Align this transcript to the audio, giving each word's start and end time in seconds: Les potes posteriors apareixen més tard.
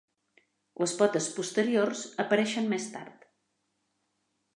Les 0.83 0.93
potes 1.01 1.27
posteriors 1.35 2.01
apareixen 2.23 2.71
més 2.73 2.87
tard. 2.95 3.29